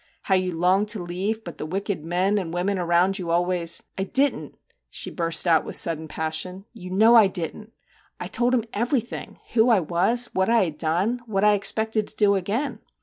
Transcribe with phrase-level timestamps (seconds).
[0.23, 3.85] How you longed to leave, but the wicked men and women around you always J
[3.93, 4.55] * I didn't!'
[4.89, 7.71] she burst out, with sudden pas sion;' you know I didn't.
[8.19, 12.07] I told him every thing: who I was what I had done what I expected
[12.07, 12.79] to do again.